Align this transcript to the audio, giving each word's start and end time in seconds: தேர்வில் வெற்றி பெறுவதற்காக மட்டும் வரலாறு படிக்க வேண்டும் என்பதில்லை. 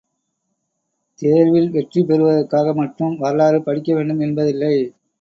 தேர்வில் 1.21 1.69
வெற்றி 1.69 2.03
பெறுவதற்காக 2.03 2.73
மட்டும் 2.73 3.15
வரலாறு 3.17 3.61
படிக்க 3.63 3.93
வேண்டும் 3.93 4.19
என்பதில்லை. 4.19 4.75